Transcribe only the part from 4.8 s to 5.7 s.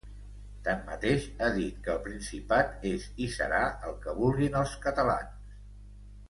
catalans.